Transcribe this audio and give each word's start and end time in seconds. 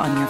On 0.00 0.16
your 0.16 0.29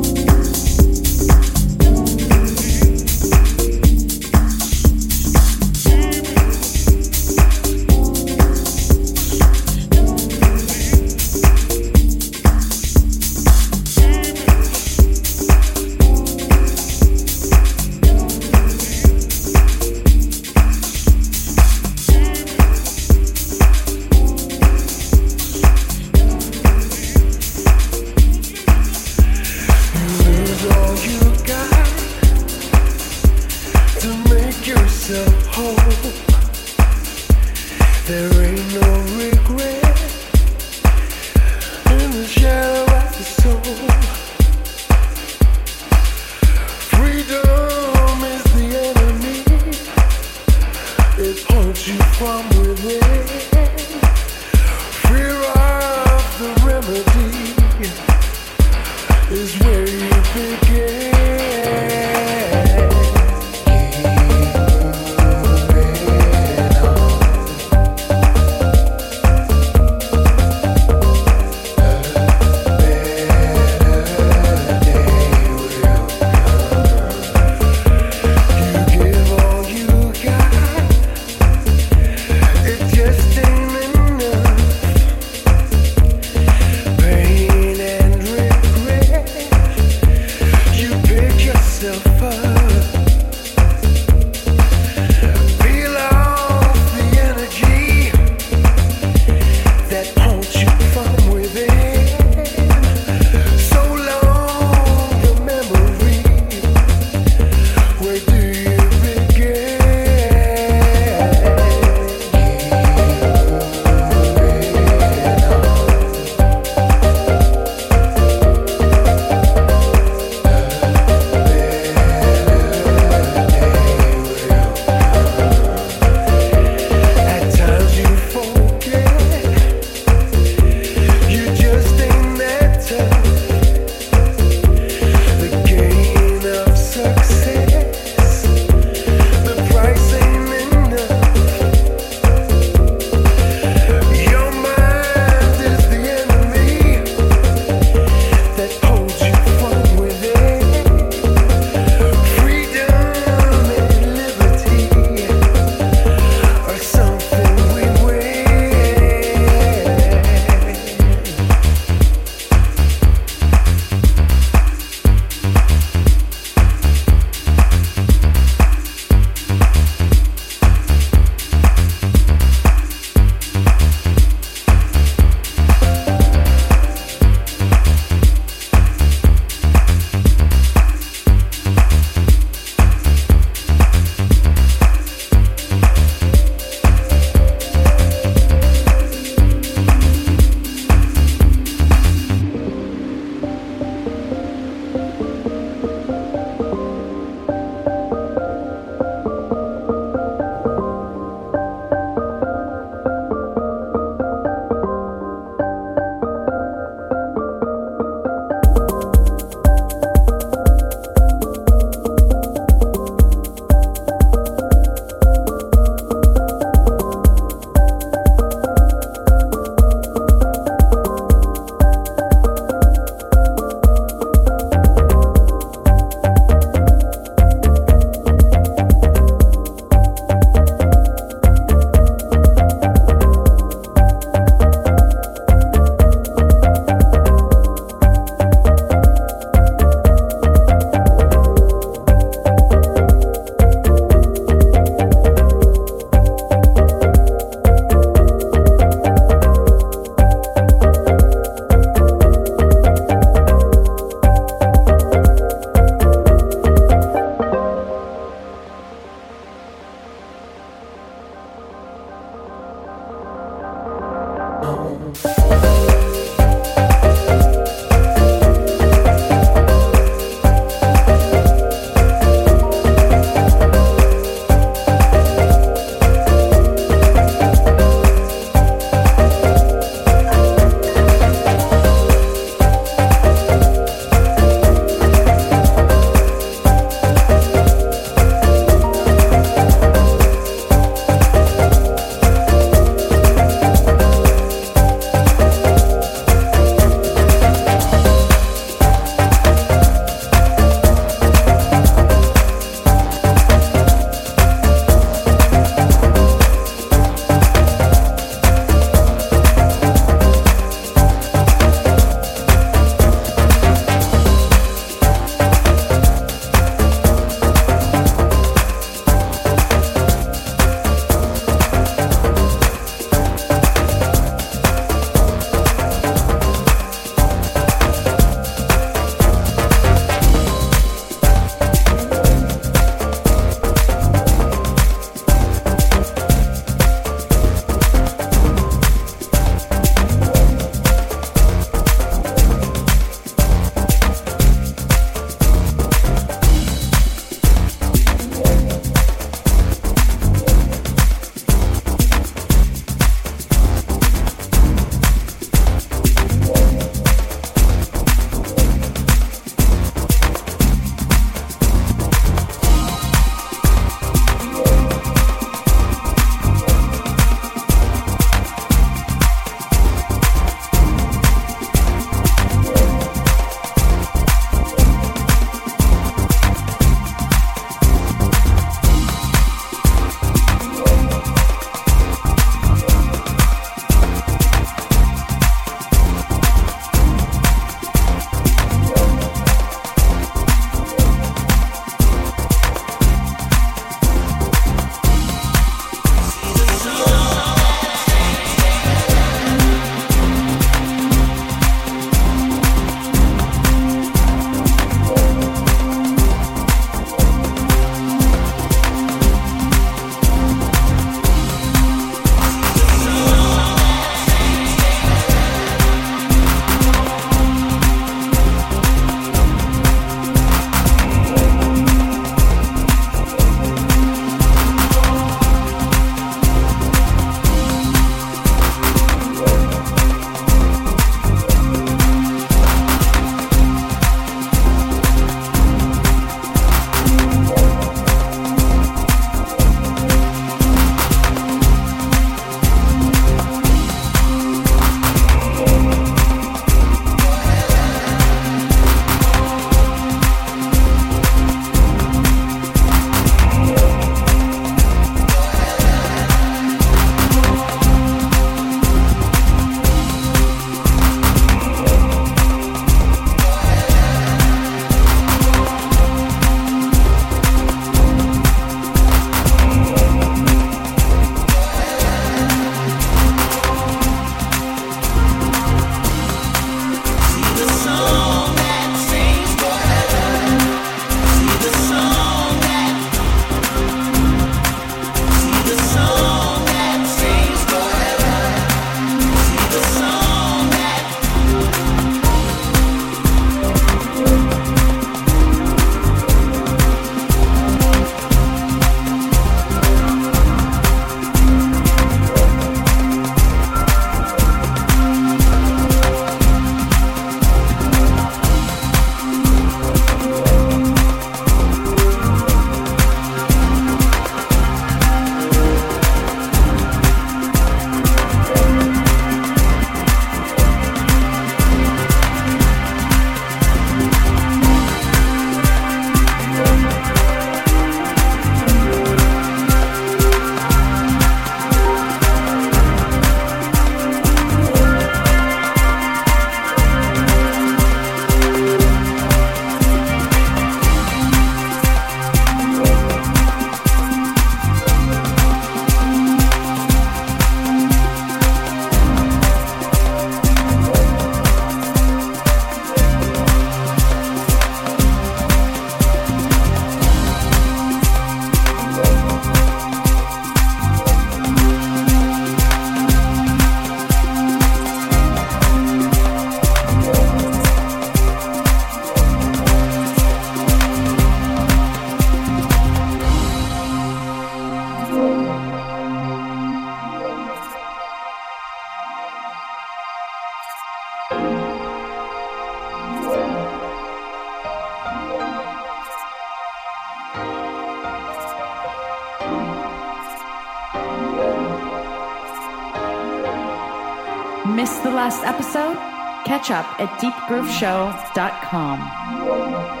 Up 596.71 596.87
at 597.01 597.09
deepgrooveshow.com. 597.19 600.00